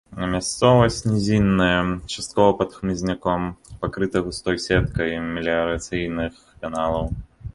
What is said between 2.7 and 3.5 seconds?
хмызняком,